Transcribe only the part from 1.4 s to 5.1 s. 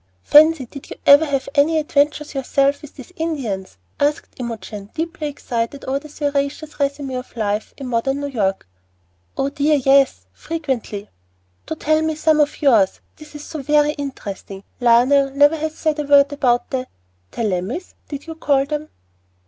any adventures yourself with these Indians?" asked Imogen,